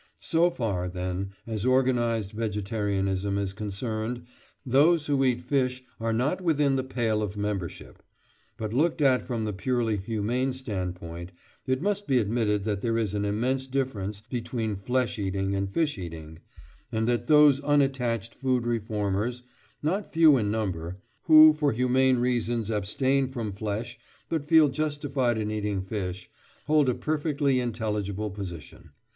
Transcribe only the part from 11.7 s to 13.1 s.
must be admitted that there